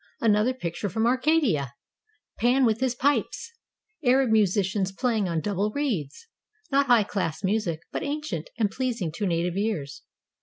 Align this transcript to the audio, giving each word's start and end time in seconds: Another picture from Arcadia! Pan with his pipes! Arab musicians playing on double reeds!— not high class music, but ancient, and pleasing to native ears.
Another 0.19 0.55
picture 0.55 0.89
from 0.89 1.05
Arcadia! 1.05 1.75
Pan 2.39 2.65
with 2.65 2.79
his 2.79 2.95
pipes! 2.95 3.51
Arab 4.03 4.31
musicians 4.31 4.91
playing 4.91 5.29
on 5.29 5.41
double 5.41 5.69
reeds!— 5.71 6.25
not 6.71 6.87
high 6.87 7.03
class 7.03 7.43
music, 7.43 7.81
but 7.91 8.01
ancient, 8.01 8.49
and 8.57 8.71
pleasing 8.71 9.11
to 9.11 9.27
native 9.27 9.55
ears. 9.57 10.01